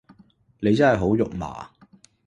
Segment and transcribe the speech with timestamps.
[0.61, 1.69] 你真係好肉麻